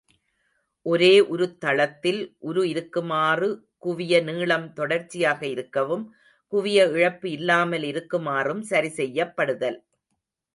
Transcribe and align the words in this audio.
ஒரே 0.85 1.11
உருத்தளத்தில் 1.33 2.21
உரு 2.39 2.61
இருக்குமாறு 2.69 3.49
குவிய 3.79 4.21
நீளம் 4.23 4.67
தொடர்ச்சியாக 4.73 5.41
இருக்கவும் 5.47 6.05
குவிய 6.53 6.87
இழப்பு 6.95 7.29
இல்லாமல் 7.31 7.83
இருக்குமாறும் 7.83 8.63
சரி 8.63 8.91
செய்யப்படுதல். 8.95 9.79